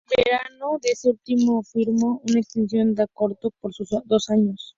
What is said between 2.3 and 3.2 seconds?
extensión de su